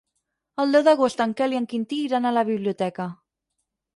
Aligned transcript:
El 0.63 0.71
deu 0.75 0.85
d'agost 0.87 1.21
en 1.25 1.35
Quel 1.41 1.53
i 1.55 1.59
en 1.59 1.69
Quintí 1.75 2.01
iran 2.05 2.27
a 2.29 2.33
la 2.39 2.45
biblioteca. 2.47 3.09